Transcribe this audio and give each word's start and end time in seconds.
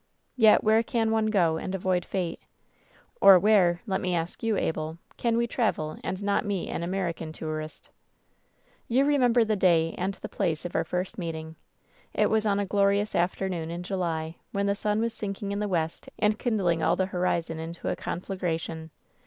"Yet 0.35 0.63
where 0.63 0.81
can 0.81 1.11
one 1.11 1.27
go 1.27 1.57
and 1.57 1.75
avoid 1.75 2.05
fate? 2.05 2.39
Or 3.21 3.37
where, 3.37 3.81
let 3.85 4.01
me 4.01 4.15
ask 4.15 4.41
you, 4.41 4.57
Abel, 4.57 4.97
can 5.15 5.37
we 5.37 5.45
travel 5.45 5.99
and 6.03 6.23
not 6.23 6.43
meet 6.43 6.69
an 6.69 6.81
American 6.81 7.31
tourist? 7.31 7.91
"You 8.87 9.05
remember 9.05 9.45
the 9.45 9.55
day 9.55 9.93
and 9.99 10.15
the 10.15 10.27
place 10.27 10.65
of 10.65 10.75
our 10.75 10.83
first 10.83 11.19
meeting. 11.19 11.55
It 12.15 12.31
was 12.31 12.47
on 12.47 12.59
a 12.59 12.65
glorious 12.65 13.13
afternoon 13.13 13.69
in 13.69 13.83
July, 13.83 14.37
when 14.51 14.65
the 14.65 14.73
sun 14.73 15.01
was 15.01 15.13
sinking 15.13 15.51
in 15.51 15.59
the 15.59 15.67
west 15.67 16.09
and 16.17 16.39
kindling 16.39 16.81
all 16.81 16.95
the 16.95 17.05
horizon 17.13 17.59
into 17.59 17.87
a 17.87 17.95
conflagration. 17.95 18.89